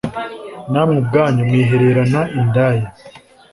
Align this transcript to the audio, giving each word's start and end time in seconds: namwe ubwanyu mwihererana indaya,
namwe 0.71 0.95
ubwanyu 1.03 1.41
mwihererana 1.49 2.21
indaya, 2.39 2.87